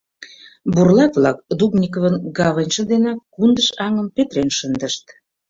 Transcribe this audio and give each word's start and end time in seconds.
Бурлак-влак 0.73 1.37
Дубниковын 1.57 2.15
гаваньже 2.37 2.83
денак 2.91 3.19
Кундыш 3.33 3.67
аҥым 3.85 4.07
петырен 4.15 4.49
шындышт. 4.57 5.03